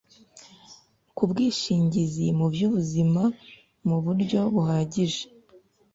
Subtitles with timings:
[1.15, 3.23] k’ubwishingizi mu by’ubuzima
[3.87, 5.23] mu buryo buhagije;